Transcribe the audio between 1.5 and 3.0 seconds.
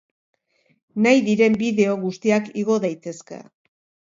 bideo guztiak igo